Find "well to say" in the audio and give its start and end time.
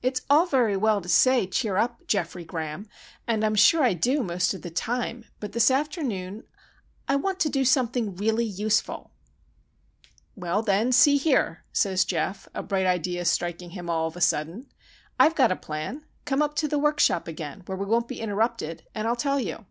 0.78-1.46